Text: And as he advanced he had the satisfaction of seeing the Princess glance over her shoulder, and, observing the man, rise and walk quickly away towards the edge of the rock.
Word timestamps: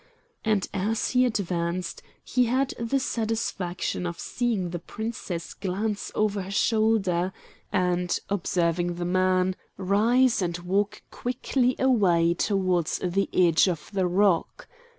And 0.43 0.67
as 0.73 1.11
he 1.11 1.25
advanced 1.27 2.01
he 2.23 2.45
had 2.45 2.73
the 2.79 2.99
satisfaction 2.99 4.07
of 4.07 4.19
seeing 4.19 4.71
the 4.71 4.79
Princess 4.79 5.53
glance 5.53 6.11
over 6.15 6.41
her 6.41 6.49
shoulder, 6.49 7.31
and, 7.71 8.19
observing 8.27 8.95
the 8.95 9.05
man, 9.05 9.55
rise 9.77 10.41
and 10.41 10.57
walk 10.57 11.03
quickly 11.11 11.75
away 11.77 12.33
towards 12.33 12.97
the 12.97 13.29
edge 13.31 13.67
of 13.67 13.91
the 13.93 14.07
rock. 14.07 14.67